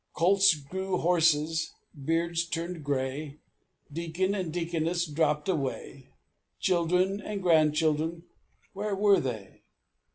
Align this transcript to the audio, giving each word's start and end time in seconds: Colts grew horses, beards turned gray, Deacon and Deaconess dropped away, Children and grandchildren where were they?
Colts 0.15 0.55
grew 0.55 0.97
horses, 0.97 1.75
beards 1.93 2.43
turned 2.45 2.83
gray, 2.83 3.37
Deacon 3.93 4.33
and 4.33 4.51
Deaconess 4.51 5.05
dropped 5.05 5.47
away, 5.47 6.07
Children 6.59 7.21
and 7.23 7.39
grandchildren 7.43 8.23
where 8.73 8.95
were 8.95 9.19
they? 9.19 9.61